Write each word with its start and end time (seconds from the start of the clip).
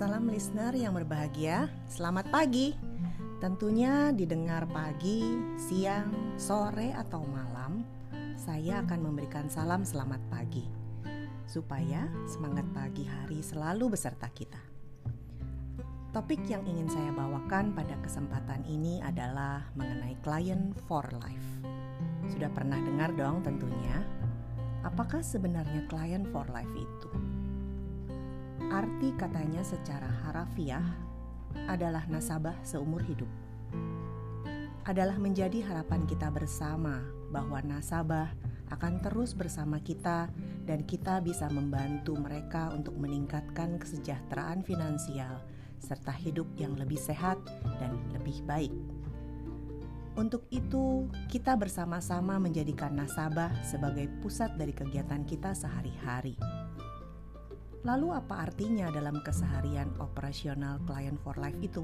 Salam 0.00 0.32
listener 0.32 0.72
yang 0.72 0.96
berbahagia, 0.96 1.68
selamat 1.84 2.32
pagi. 2.32 2.72
Tentunya 3.36 4.08
didengar 4.16 4.64
pagi, 4.64 5.20
siang, 5.60 6.40
sore, 6.40 6.96
atau 6.96 7.20
malam, 7.28 7.84
saya 8.32 8.80
akan 8.80 8.96
memberikan 8.96 9.52
salam 9.52 9.84
selamat 9.84 10.24
pagi. 10.32 10.64
Supaya 11.44 12.08
semangat 12.24 12.64
pagi 12.72 13.04
hari 13.04 13.44
selalu 13.44 13.92
beserta 13.92 14.32
kita. 14.32 14.56
Topik 16.16 16.48
yang 16.48 16.64
ingin 16.64 16.88
saya 16.88 17.12
bawakan 17.12 17.76
pada 17.76 17.92
kesempatan 18.00 18.64
ini 18.72 19.04
adalah 19.04 19.68
mengenai 19.76 20.16
client 20.24 20.80
for 20.88 21.04
life. 21.20 21.48
Sudah 22.24 22.48
pernah 22.48 22.80
dengar 22.80 23.12
dong 23.20 23.44
tentunya. 23.44 24.00
Apakah 24.80 25.20
sebenarnya 25.20 25.84
client 25.92 26.24
for 26.32 26.48
life 26.48 26.72
itu? 26.72 27.29
Arti 28.80 29.12
katanya 29.12 29.60
secara 29.60 30.08
harafiah 30.24 30.80
adalah 31.68 32.00
nasabah 32.08 32.56
seumur 32.64 33.04
hidup. 33.04 33.28
Adalah 34.88 35.20
menjadi 35.20 35.60
harapan 35.68 36.08
kita 36.08 36.32
bersama 36.32 37.04
bahwa 37.28 37.60
nasabah 37.60 38.32
akan 38.72 39.04
terus 39.04 39.36
bersama 39.36 39.84
kita 39.84 40.32
dan 40.64 40.88
kita 40.88 41.20
bisa 41.20 41.52
membantu 41.52 42.16
mereka 42.16 42.72
untuk 42.72 42.96
meningkatkan 42.96 43.76
kesejahteraan 43.76 44.64
finansial 44.64 45.44
serta 45.76 46.16
hidup 46.16 46.48
yang 46.56 46.72
lebih 46.80 46.96
sehat 46.96 47.36
dan 47.76 48.00
lebih 48.16 48.40
baik. 48.48 48.72
Untuk 50.16 50.48
itu, 50.48 51.04
kita 51.28 51.52
bersama-sama 51.52 52.40
menjadikan 52.40 52.96
nasabah 52.96 53.52
sebagai 53.60 54.08
pusat 54.24 54.56
dari 54.56 54.72
kegiatan 54.72 55.20
kita 55.28 55.52
sehari-hari 55.52 56.40
Lalu 57.80 58.12
apa 58.12 58.44
artinya 58.44 58.92
dalam 58.92 59.24
keseharian 59.24 59.88
operasional 60.04 60.84
client 60.84 61.16
for 61.24 61.32
life 61.40 61.56
itu? 61.64 61.80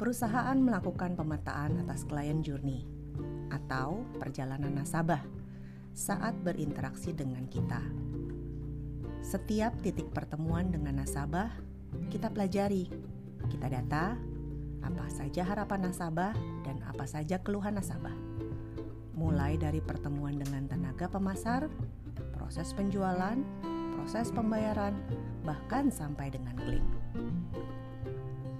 Perusahaan 0.00 0.56
melakukan 0.56 1.12
pemetaan 1.12 1.84
atas 1.84 2.08
client 2.08 2.40
journey 2.40 2.88
atau 3.52 4.08
perjalanan 4.16 4.72
nasabah 4.72 5.20
saat 5.92 6.32
berinteraksi 6.40 7.12
dengan 7.12 7.44
kita. 7.44 7.84
Setiap 9.20 9.76
titik 9.84 10.08
pertemuan 10.16 10.72
dengan 10.72 11.04
nasabah 11.04 11.52
kita 12.08 12.32
pelajari, 12.32 12.88
kita 13.52 13.68
data 13.68 14.16
apa 14.80 15.06
saja 15.12 15.44
harapan 15.44 15.92
nasabah 15.92 16.32
dan 16.64 16.80
apa 16.88 17.04
saja 17.04 17.36
keluhan 17.36 17.76
nasabah. 17.76 18.16
Mulai 19.12 19.60
dari 19.60 19.84
pertemuan 19.84 20.40
dengan 20.40 20.66
tenaga 20.66 21.06
pemasar, 21.06 21.68
proses 22.32 22.72
penjualan, 22.72 23.36
proses 24.02 24.34
pembayaran, 24.34 24.98
bahkan 25.46 25.86
sampai 25.86 26.26
dengan 26.34 26.58
klaim. 26.58 26.82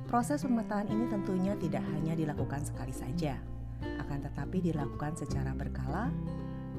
Proses 0.07 0.47
pemetaan 0.47 0.87
ini 0.87 1.11
tentunya 1.11 1.59
tidak 1.59 1.83
hanya 1.91 2.15
dilakukan 2.15 2.63
sekali 2.63 2.95
saja, 2.95 3.35
akan 3.83 4.23
tetapi 4.23 4.63
dilakukan 4.63 5.19
secara 5.19 5.51
berkala 5.51 6.15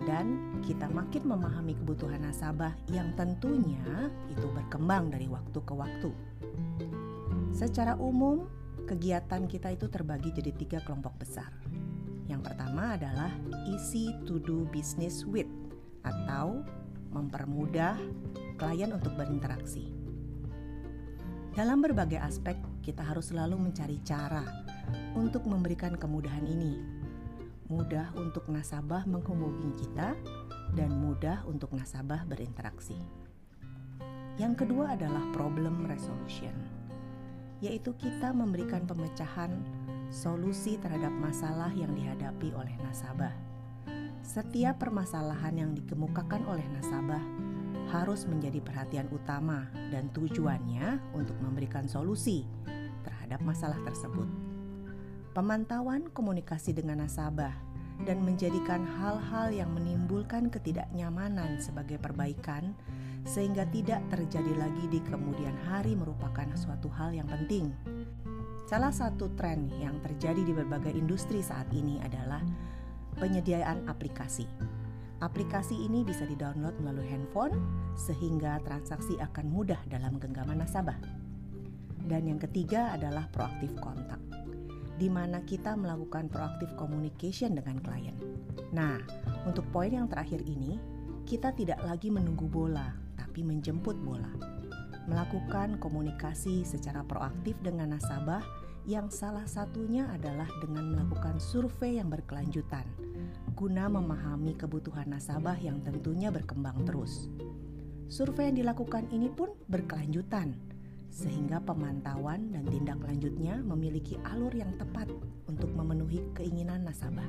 dan 0.08 0.40
kita 0.64 0.88
makin 0.88 1.28
memahami 1.28 1.76
kebutuhan 1.76 2.24
nasabah 2.24 2.72
yang 2.88 3.12
tentunya 3.20 4.08
itu 4.32 4.48
berkembang 4.56 5.12
dari 5.12 5.28
waktu 5.28 5.60
ke 5.60 5.74
waktu. 5.76 6.16
Secara 7.52 8.00
umum, 8.00 8.48
kegiatan 8.88 9.44
kita 9.44 9.76
itu 9.76 9.92
terbagi 9.92 10.32
jadi 10.40 10.56
tiga 10.56 10.80
kelompok 10.88 11.20
besar. 11.20 11.52
Yang 12.32 12.48
pertama 12.48 12.96
adalah 12.96 13.36
easy 13.68 14.16
to 14.24 14.40
do 14.40 14.64
business 14.72 15.28
with 15.28 15.52
atau 16.08 16.64
mempermudah 17.14 17.96
klien 18.64 18.96
untuk 18.96 19.12
berinteraksi. 19.20 19.92
Dalam 21.52 21.84
berbagai 21.84 22.16
aspek, 22.24 22.56
kita 22.80 23.04
harus 23.04 23.36
selalu 23.36 23.60
mencari 23.60 24.00
cara 24.08 24.40
untuk 25.20 25.44
memberikan 25.44 26.00
kemudahan 26.00 26.48
ini. 26.48 26.80
Mudah 27.68 28.16
untuk 28.16 28.48
nasabah 28.48 29.04
menghubungi 29.04 29.84
kita 29.84 30.16
dan 30.80 30.96
mudah 30.96 31.44
untuk 31.44 31.76
nasabah 31.76 32.24
berinteraksi. 32.24 32.96
Yang 34.40 34.64
kedua 34.64 34.96
adalah 34.96 35.28
problem 35.36 35.84
resolution, 35.84 36.56
yaitu 37.60 37.92
kita 38.00 38.32
memberikan 38.32 38.88
pemecahan 38.88 39.52
solusi 40.08 40.80
terhadap 40.80 41.12
masalah 41.12 41.70
yang 41.76 41.92
dihadapi 41.92 42.56
oleh 42.56 42.74
nasabah. 42.80 43.36
Setiap 44.24 44.80
permasalahan 44.80 45.68
yang 45.68 45.72
dikemukakan 45.76 46.48
oleh 46.48 46.64
nasabah 46.72 47.43
harus 47.94 48.26
menjadi 48.26 48.58
perhatian 48.58 49.06
utama 49.14 49.70
dan 49.94 50.10
tujuannya 50.18 51.14
untuk 51.14 51.38
memberikan 51.38 51.86
solusi 51.86 52.50
terhadap 53.06 53.38
masalah 53.46 53.78
tersebut. 53.86 54.26
Pemantauan 55.38 56.10
komunikasi 56.10 56.74
dengan 56.74 57.06
nasabah 57.06 57.54
dan 58.02 58.26
menjadikan 58.26 58.82
hal-hal 58.98 59.54
yang 59.54 59.70
menimbulkan 59.70 60.50
ketidaknyamanan 60.50 61.62
sebagai 61.62 62.02
perbaikan 62.02 62.74
sehingga 63.24 63.64
tidak 63.70 64.02
terjadi 64.10 64.54
lagi 64.58 64.90
di 64.90 65.00
kemudian 65.06 65.54
hari 65.70 65.94
merupakan 65.94 66.50
suatu 66.58 66.90
hal 66.90 67.14
yang 67.14 67.30
penting. 67.30 67.70
Salah 68.66 68.92
satu 68.92 69.30
tren 69.38 69.70
yang 69.78 70.02
terjadi 70.02 70.42
di 70.42 70.52
berbagai 70.52 70.98
industri 70.98 71.46
saat 71.46 71.70
ini 71.70 72.02
adalah 72.02 72.42
penyediaan 73.22 73.86
aplikasi 73.86 74.50
Aplikasi 75.24 75.88
ini 75.88 76.04
bisa 76.04 76.28
didownload 76.28 76.84
melalui 76.84 77.08
handphone 77.08 77.56
sehingga 77.96 78.60
transaksi 78.68 79.16
akan 79.24 79.48
mudah 79.48 79.80
dalam 79.88 80.20
genggaman 80.20 80.60
nasabah. 80.60 81.00
Dan 82.04 82.28
yang 82.28 82.44
ketiga 82.44 82.92
adalah 82.92 83.32
proaktif 83.32 83.72
kontak, 83.80 84.20
di 85.00 85.08
mana 85.08 85.40
kita 85.48 85.80
melakukan 85.80 86.28
proaktif 86.28 86.68
communication 86.76 87.56
dengan 87.56 87.80
klien. 87.80 88.20
Nah, 88.76 89.00
untuk 89.48 89.64
poin 89.72 89.96
yang 89.96 90.12
terakhir 90.12 90.44
ini, 90.44 90.76
kita 91.24 91.56
tidak 91.56 91.80
lagi 91.88 92.12
menunggu 92.12 92.44
bola, 92.44 92.92
tapi 93.16 93.48
menjemput 93.48 93.96
bola. 94.04 94.28
Melakukan 95.08 95.80
komunikasi 95.80 96.68
secara 96.68 97.00
proaktif 97.08 97.56
dengan 97.64 97.96
nasabah 97.96 98.44
yang 98.84 99.08
salah 99.08 99.48
satunya 99.48 100.04
adalah 100.12 100.52
dengan 100.60 100.92
melakukan 100.92 101.40
survei 101.40 102.04
yang 102.04 102.12
berkelanjutan 102.12 102.84
guna 103.64 103.88
memahami 103.88 104.60
kebutuhan 104.60 105.08
nasabah 105.08 105.56
yang 105.56 105.80
tentunya 105.88 106.28
berkembang 106.28 106.84
terus. 106.84 107.32
Survei 108.12 108.52
yang 108.52 108.60
dilakukan 108.60 109.08
ini 109.16 109.32
pun 109.32 109.56
berkelanjutan, 109.72 110.52
sehingga 111.08 111.64
pemantauan 111.64 112.52
dan 112.52 112.68
tindak 112.68 113.00
lanjutnya 113.00 113.64
memiliki 113.64 114.20
alur 114.28 114.52
yang 114.52 114.76
tepat 114.76 115.08
untuk 115.48 115.72
memenuhi 115.72 116.28
keinginan 116.36 116.84
nasabah. 116.84 117.24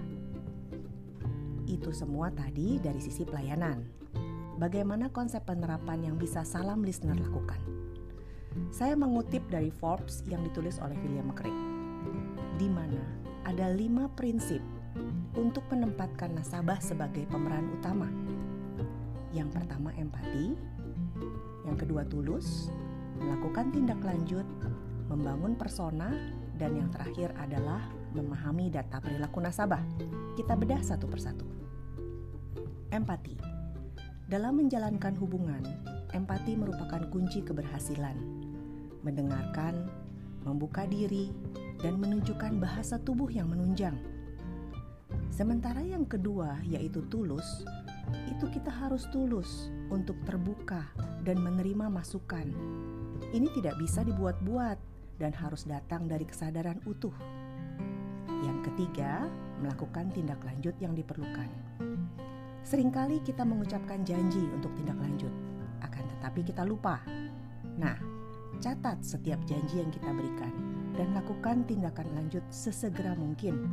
Itu 1.70 1.94
semua 1.94 2.34
tadi 2.34 2.82
dari 2.82 2.98
sisi 2.98 3.22
pelayanan. 3.22 3.86
Bagaimana 4.58 5.14
konsep 5.14 5.46
penerapan 5.46 6.02
yang 6.02 6.18
bisa 6.18 6.42
salam 6.42 6.82
listener 6.82 7.14
lakukan? 7.14 7.62
Saya 8.74 8.98
mengutip 8.98 9.46
dari 9.54 9.70
Forbes 9.70 10.26
yang 10.26 10.42
ditulis 10.42 10.82
oleh 10.82 10.98
William 10.98 11.30
Craig, 11.30 11.54
di 12.58 12.66
mana 12.66 13.22
ada 13.46 13.70
lima 13.70 14.10
prinsip 14.18 14.73
untuk 15.34 15.66
menempatkan 15.70 16.34
nasabah 16.34 16.78
sebagai 16.78 17.26
pemeran 17.26 17.66
utama. 17.74 18.06
Yang 19.34 19.58
pertama 19.58 19.90
empati, 19.98 20.54
yang 21.66 21.76
kedua 21.78 22.06
tulus, 22.06 22.70
melakukan 23.18 23.74
tindak 23.74 23.98
lanjut, 24.02 24.46
membangun 25.10 25.58
persona, 25.58 26.14
dan 26.54 26.78
yang 26.78 26.88
terakhir 26.94 27.34
adalah 27.34 27.82
memahami 28.14 28.70
data 28.70 29.02
perilaku 29.02 29.42
nasabah. 29.42 29.82
Kita 30.38 30.54
bedah 30.54 30.78
satu 30.82 31.10
persatu. 31.10 31.46
Empati. 32.94 33.34
Dalam 34.30 34.62
menjalankan 34.62 35.18
hubungan, 35.18 35.62
empati 36.14 36.54
merupakan 36.54 37.02
kunci 37.10 37.42
keberhasilan. 37.42 38.14
Mendengarkan, 39.02 39.90
membuka 40.46 40.86
diri, 40.86 41.34
dan 41.82 41.98
menunjukkan 41.98 42.62
bahasa 42.62 42.96
tubuh 43.02 43.28
yang 43.28 43.50
menunjang 43.50 44.13
Sementara 45.34 45.82
yang 45.82 46.06
kedua, 46.06 46.62
yaitu 46.62 47.02
tulus, 47.10 47.66
itu 48.30 48.46
kita 48.54 48.70
harus 48.70 49.10
tulus 49.10 49.66
untuk 49.90 50.14
terbuka 50.22 50.86
dan 51.26 51.42
menerima 51.42 51.90
masukan. 51.90 52.46
Ini 53.34 53.50
tidak 53.50 53.74
bisa 53.82 54.06
dibuat-buat 54.06 54.78
dan 55.18 55.34
harus 55.34 55.66
datang 55.66 56.06
dari 56.06 56.22
kesadaran 56.22 56.78
utuh. 56.86 57.10
Yang 58.46 58.70
ketiga, 58.70 59.26
melakukan 59.58 60.14
tindak 60.14 60.38
lanjut 60.46 60.78
yang 60.78 60.94
diperlukan. 60.94 61.50
Seringkali 62.62 63.18
kita 63.26 63.42
mengucapkan 63.42 64.06
janji 64.06 64.46
untuk 64.54 64.70
tindak 64.78 65.02
lanjut, 65.02 65.34
akan 65.82 66.04
tetapi 66.14 66.46
kita 66.46 66.62
lupa. 66.62 67.02
Nah, 67.74 67.98
catat 68.62 69.02
setiap 69.02 69.42
janji 69.50 69.82
yang 69.82 69.90
kita 69.90 70.14
berikan 70.14 70.54
dan 70.94 71.10
lakukan 71.10 71.66
tindakan 71.66 72.06
lanjut 72.14 72.46
sesegera 72.54 73.18
mungkin 73.18 73.66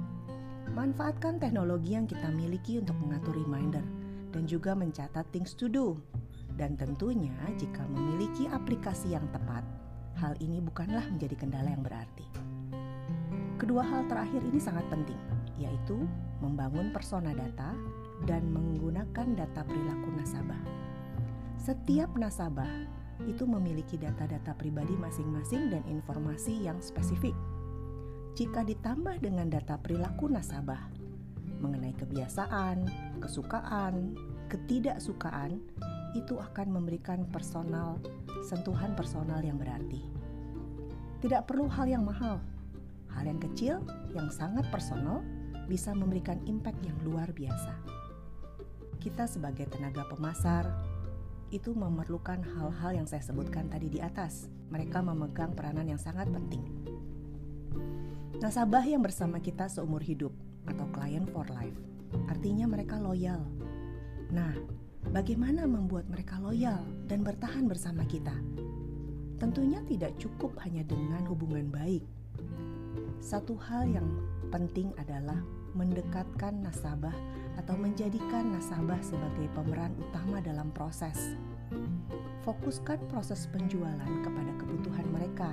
Manfaatkan 0.72 1.36
teknologi 1.36 2.00
yang 2.00 2.08
kita 2.08 2.32
miliki 2.32 2.80
untuk 2.80 2.96
mengatur 3.04 3.36
reminder 3.36 3.84
dan 4.32 4.48
juga 4.48 4.72
mencatat 4.72 5.28
things 5.36 5.52
to 5.52 5.68
do. 5.68 6.00
Dan 6.56 6.80
tentunya 6.80 7.36
jika 7.60 7.84
memiliki 7.92 8.48
aplikasi 8.48 9.12
yang 9.12 9.28
tepat, 9.36 9.68
hal 10.16 10.32
ini 10.40 10.64
bukanlah 10.64 11.04
menjadi 11.12 11.36
kendala 11.44 11.76
yang 11.76 11.84
berarti. 11.84 12.24
Kedua 13.60 13.84
hal 13.84 14.08
terakhir 14.08 14.40
ini 14.48 14.64
sangat 14.64 14.88
penting, 14.88 15.20
yaitu 15.60 16.08
membangun 16.40 16.96
persona 16.96 17.36
data 17.36 17.76
dan 18.24 18.48
menggunakan 18.48 19.28
data 19.36 19.68
perilaku 19.68 20.08
nasabah. 20.16 20.64
Setiap 21.60 22.16
nasabah 22.16 22.72
itu 23.28 23.44
memiliki 23.44 24.00
data-data 24.00 24.56
pribadi 24.56 24.96
masing-masing 24.96 25.68
dan 25.68 25.84
informasi 25.86 26.64
yang 26.64 26.80
spesifik. 26.80 27.36
Jika 28.32 28.64
ditambah 28.64 29.20
dengan 29.20 29.52
data 29.52 29.76
perilaku 29.76 30.32
nasabah 30.32 30.80
mengenai 31.60 31.94
kebiasaan, 32.00 32.88
kesukaan, 33.20 34.16
ketidaksukaan, 34.48 35.60
itu 36.16 36.40
akan 36.40 36.68
memberikan 36.76 37.28
personal 37.28 38.00
sentuhan 38.44 38.96
personal 38.96 39.40
yang 39.44 39.60
berarti. 39.60 40.02
Tidak 41.22 41.46
perlu 41.46 41.70
hal 41.70 41.86
yang 41.86 42.04
mahal, 42.08 42.42
hal 43.14 43.24
yang 43.28 43.38
kecil 43.38 43.84
yang 44.16 44.32
sangat 44.34 44.66
personal 44.74 45.22
bisa 45.70 45.94
memberikan 45.94 46.42
impact 46.50 46.82
yang 46.82 46.98
luar 47.06 47.30
biasa. 47.32 47.78
Kita 48.98 49.30
sebagai 49.30 49.70
tenaga 49.70 50.08
pemasar 50.10 50.68
itu 51.52 51.76
memerlukan 51.76 52.42
hal-hal 52.42 52.92
yang 53.04 53.08
saya 53.08 53.22
sebutkan 53.22 53.68
tadi 53.68 53.92
di 53.92 54.00
atas. 54.00 54.48
Mereka 54.72 55.04
memegang 55.04 55.52
peranan 55.52 55.84
yang 55.84 56.00
sangat 56.00 56.32
penting. 56.32 56.91
Nasabah 58.42 58.84
yang 58.84 59.06
bersama 59.06 59.38
kita 59.38 59.70
seumur 59.70 60.02
hidup 60.02 60.34
atau 60.66 60.90
client 60.90 61.30
for 61.30 61.46
life, 61.54 61.78
artinya 62.26 62.66
mereka 62.66 62.98
loyal. 62.98 63.46
Nah, 64.34 64.58
Bagaimana 65.10 65.66
membuat 65.66 66.06
mereka 66.14 66.38
loyal 66.38 66.86
dan 67.10 67.26
bertahan 67.26 67.66
bersama 67.66 68.06
kita? 68.06 68.38
Tentunya 69.42 69.82
tidak 69.90 70.14
cukup 70.22 70.54
hanya 70.62 70.86
dengan 70.86 71.26
hubungan 71.26 71.74
baik. 71.74 72.06
Satu 73.18 73.58
hal 73.58 73.90
yang 73.90 74.06
penting 74.54 74.94
adalah 75.02 75.42
mendekatkan 75.74 76.62
nasabah 76.62 77.18
atau 77.58 77.74
menjadikan 77.74 78.54
nasabah 78.54 79.02
sebagai 79.02 79.50
pemeran 79.58 79.98
utama 79.98 80.38
dalam 80.38 80.70
proses. 80.70 81.34
Fokuskan 82.46 83.02
proses 83.10 83.50
penjualan 83.50 84.12
kepada 84.22 84.52
kebutuhan 84.62 85.08
mereka. 85.10 85.50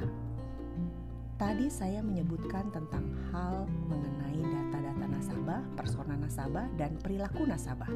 Tadi 1.38 1.70
saya 1.70 2.02
menyebutkan 2.02 2.66
tentang 2.74 3.14
hal 3.30 3.70
mengenai 3.86 4.42
data-data 4.42 5.06
nasabah, 5.06 5.62
persona 5.78 6.18
nasabah, 6.18 6.66
dan 6.74 6.98
perilaku 6.98 7.46
nasabah. 7.46 7.86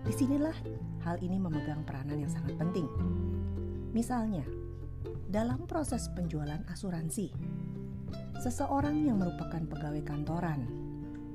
Di 0.00 0.12
sinilah 0.16 0.56
hal 1.04 1.20
ini 1.20 1.36
memegang 1.36 1.84
peranan 1.84 2.24
yang 2.24 2.32
sangat 2.32 2.56
penting. 2.56 2.88
Misalnya, 3.92 4.48
dalam 5.28 5.68
proses 5.68 6.08
penjualan 6.16 6.64
asuransi, 6.72 7.36
seseorang 8.40 8.96
yang 9.12 9.20
merupakan 9.20 9.60
pegawai 9.60 10.00
kantoran 10.00 10.64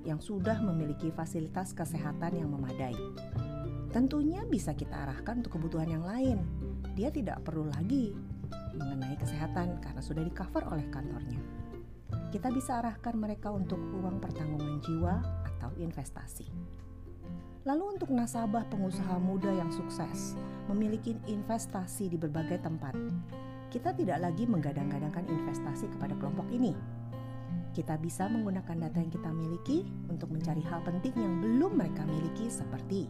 yang 0.09 0.17
sudah 0.17 0.57
memiliki 0.65 1.13
fasilitas 1.13 1.77
kesehatan 1.77 2.41
yang 2.41 2.49
memadai, 2.49 2.97
tentunya 3.93 4.41
bisa 4.49 4.73
kita 4.73 4.97
arahkan 5.05 5.45
untuk 5.45 5.61
kebutuhan 5.61 5.93
yang 5.93 6.05
lain. 6.09 6.41
Dia 6.97 7.13
tidak 7.13 7.45
perlu 7.45 7.69
lagi 7.69 8.17
mengenai 8.75 9.15
kesehatan 9.17 9.81
karena 9.81 10.01
sudah 10.01 10.21
di-cover 10.25 10.65
oleh 10.69 10.85
kantornya. 10.93 11.41
Kita 12.29 12.53
bisa 12.53 12.77
arahkan 12.81 13.17
mereka 13.17 13.49
untuk 13.49 13.77
uang 13.77 14.21
pertanggungan 14.21 14.81
jiwa 14.85 15.17
atau 15.57 15.73
investasi. 15.81 16.45
Lalu 17.65 17.99
untuk 17.99 18.09
nasabah 18.13 18.65
pengusaha 18.69 19.17
muda 19.21 19.51
yang 19.51 19.69
sukses, 19.69 20.37
memiliki 20.69 21.17
investasi 21.27 22.09
di 22.09 22.17
berbagai 22.17 22.63
tempat, 22.63 22.95
kita 23.69 23.93
tidak 23.93 24.17
lagi 24.25 24.49
menggadang-gadangkan 24.49 25.29
investasi 25.29 25.85
kepada 25.93 26.17
kelompok 26.17 26.49
ini. 26.49 26.73
Kita 27.69 28.01
bisa 28.01 28.25
menggunakan 28.25 28.89
data 28.89 28.97
yang 28.97 29.13
kita 29.13 29.29
miliki 29.29 29.85
untuk 30.09 30.33
mencari 30.33 30.65
hal 30.65 30.81
penting 30.81 31.13
yang 31.13 31.37
belum 31.37 31.77
mereka 31.77 32.01
miliki 32.09 32.49
seperti 32.49 33.05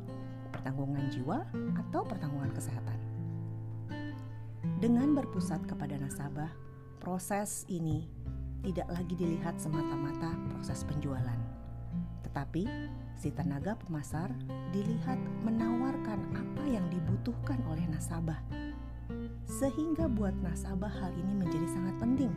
pertanggungan 0.51 1.07
jiwa 1.07 1.47
atau 1.79 2.03
pertanggungan 2.03 2.51
kesehatan. 2.51 3.08
Dengan 4.79 5.11
berpusat 5.11 5.67
kepada 5.67 5.99
nasabah, 5.99 6.47
proses 7.03 7.67
ini 7.67 8.07
tidak 8.63 8.87
lagi 8.87 9.11
dilihat 9.11 9.59
semata-mata 9.59 10.31
proses 10.55 10.87
penjualan, 10.87 11.35
tetapi 12.23 12.63
si 13.19 13.27
tenaga 13.35 13.75
pemasar 13.75 14.31
dilihat 14.71 15.19
menawarkan 15.43 16.31
apa 16.31 16.63
yang 16.63 16.87
dibutuhkan 16.87 17.59
oleh 17.67 17.83
nasabah. 17.91 18.39
Sehingga 19.43 20.07
buat 20.07 20.31
nasabah 20.39 20.95
hal 21.03 21.11
ini 21.11 21.43
menjadi 21.43 21.67
sangat 21.75 21.99
penting. 21.99 22.31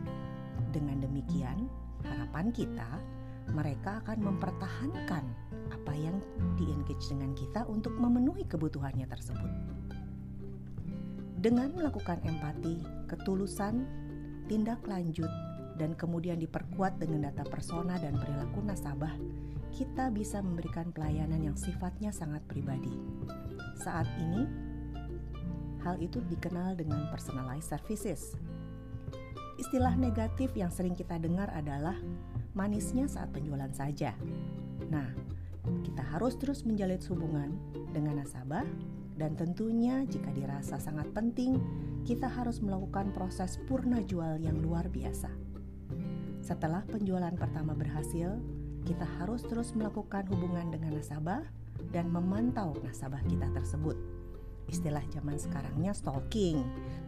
Dengan 0.75 0.99
demikian, 0.99 1.71
harapan 2.03 2.51
kita 2.51 2.99
mereka 3.55 4.03
akan 4.03 4.19
mempertahankan 4.19 5.23
apa 5.71 5.93
yang 5.95 6.19
di-engage 6.59 7.07
dengan 7.07 7.31
kita 7.39 7.63
untuk 7.71 7.95
memenuhi 7.95 8.43
kebutuhannya 8.51 9.07
tersebut. 9.07 9.51
Dengan 11.43 11.75
melakukan 11.75 12.23
empati, 12.23 12.79
ketulusan, 13.11 13.83
tindak 14.47 14.79
lanjut, 14.87 15.27
dan 15.75 15.91
kemudian 15.91 16.39
diperkuat 16.39 17.03
dengan 17.03 17.27
data 17.27 17.43
persona 17.43 17.99
dan 17.99 18.15
perilaku 18.15 18.63
nasabah, 18.63 19.11
kita 19.75 20.07
bisa 20.15 20.39
memberikan 20.39 20.95
pelayanan 20.95 21.43
yang 21.43 21.57
sifatnya 21.59 22.15
sangat 22.15 22.39
pribadi. 22.47 22.95
Saat 23.75 24.07
ini, 24.23 24.47
hal 25.83 25.99
itu 25.99 26.23
dikenal 26.31 26.79
dengan 26.79 27.11
personalized 27.11 27.67
services. 27.67 28.39
Istilah 29.59 29.99
negatif 29.99 30.55
yang 30.55 30.71
sering 30.71 30.95
kita 30.95 31.19
dengar 31.19 31.51
adalah 31.51 31.99
manisnya 32.55 33.11
saat 33.11 33.35
penjualan 33.35 33.69
saja. 33.75 34.15
Nah, 34.87 35.11
kita 35.83 36.07
harus 36.07 36.39
terus 36.39 36.63
menjalin 36.63 37.03
hubungan 37.11 37.51
dengan 37.91 38.23
nasabah 38.23 38.63
dan 39.13 39.37
tentunya 39.37 40.01
jika 40.09 40.33
dirasa 40.33 40.81
sangat 40.81 41.13
penting, 41.13 41.61
kita 42.03 42.25
harus 42.25 42.59
melakukan 42.59 43.13
proses 43.13 43.61
purna 43.69 44.01
jual 44.01 44.41
yang 44.41 44.57
luar 44.57 44.89
biasa. 44.89 45.29
Setelah 46.43 46.83
penjualan 46.89 47.31
pertama 47.37 47.71
berhasil, 47.71 48.35
kita 48.83 49.07
harus 49.21 49.47
terus 49.47 49.71
melakukan 49.71 50.27
hubungan 50.27 50.67
dengan 50.73 50.99
nasabah 50.99 51.47
dan 51.95 52.11
memantau 52.11 52.75
nasabah 52.83 53.23
kita 53.31 53.47
tersebut. 53.55 53.95
Istilah 54.67 55.03
zaman 55.11 55.39
sekarangnya 55.39 55.95
stalking, 55.95 56.59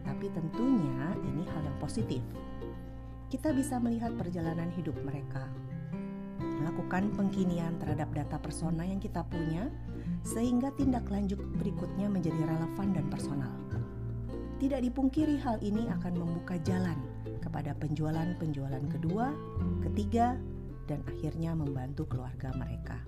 tapi 0.04 0.32
tentunya 0.32 1.12
ini 1.26 1.44
hal 1.44 1.62
yang 1.64 1.78
positif. 1.82 2.24
Kita 3.28 3.52
bisa 3.52 3.76
melihat 3.82 4.14
perjalanan 4.14 4.70
hidup 4.72 4.96
mereka, 5.02 5.44
melakukan 6.40 7.12
pengkinian 7.12 7.76
terhadap 7.82 8.08
data 8.14 8.38
persona 8.40 8.86
yang 8.86 9.02
kita 9.02 9.26
punya, 9.26 9.68
sehingga 10.26 10.74
tindak 10.74 11.06
lanjut 11.06 11.38
berikutnya 11.62 12.10
menjadi 12.10 12.42
relevan 12.42 12.90
dan 12.90 13.06
personal. 13.06 13.54
Tidak 14.58 14.82
dipungkiri 14.82 15.38
hal 15.38 15.62
ini 15.62 15.86
akan 15.86 16.18
membuka 16.18 16.58
jalan 16.66 16.98
kepada 17.38 17.78
penjualan-penjualan 17.78 18.84
kedua, 18.90 19.30
ketiga, 19.86 20.34
dan 20.90 20.98
akhirnya 21.06 21.54
membantu 21.54 22.10
keluarga 22.10 22.50
mereka. 22.58 22.98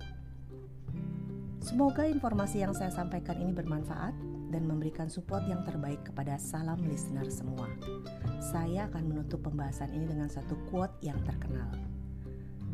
Semoga 1.59 2.07
informasi 2.07 2.63
yang 2.63 2.71
saya 2.71 2.93
sampaikan 2.93 3.35
ini 3.43 3.51
bermanfaat 3.51 4.15
dan 4.49 4.63
memberikan 4.63 5.11
support 5.11 5.43
yang 5.45 5.61
terbaik 5.67 5.99
kepada 6.07 6.39
salam 6.39 6.79
listener 6.87 7.27
semua. 7.27 7.67
Saya 8.39 8.87
akan 8.87 9.11
menutup 9.11 9.43
pembahasan 9.43 9.91
ini 9.91 10.07
dengan 10.07 10.31
satu 10.31 10.55
quote 10.71 10.95
yang 11.03 11.19
terkenal. 11.27 11.67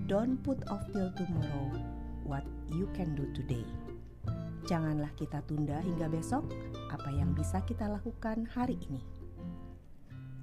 Don't 0.06 0.38
put 0.46 0.62
off 0.70 0.86
till 0.94 1.10
tomorrow 1.18 1.74
what 2.30 2.46
you 2.70 2.86
can 2.94 3.18
do 3.18 3.25
today. 3.34 3.66
Janganlah 4.66 5.14
kita 5.14 5.46
tunda 5.46 5.78
hingga 5.78 6.10
besok 6.10 6.50
apa 6.90 7.14
yang 7.14 7.38
bisa 7.38 7.62
kita 7.62 7.86
lakukan 7.86 8.50
hari 8.50 8.82
ini. 8.90 9.02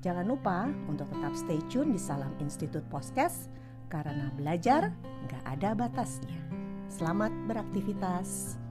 Jangan 0.03 0.27
lupa 0.27 0.71
untuk 0.87 1.11
tetap 1.11 1.35
stay 1.35 1.59
tune 1.71 1.95
di 1.95 1.99
Salam 1.99 2.35
Institut 2.39 2.87
Podcast 2.87 3.51
karena 3.91 4.31
belajar 4.35 4.95
nggak 5.27 5.45
ada 5.59 5.75
batasnya. 5.75 6.39
Selamat 6.87 7.35
beraktivitas. 7.51 8.62